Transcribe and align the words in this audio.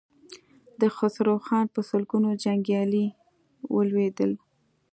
د 0.81 0.83
خسرو 0.95 1.35
خان 1.45 1.65
په 1.73 1.81
سلګونو 1.89 2.29
جنګيالي 2.43 3.07
ولوېدل. 3.75 4.31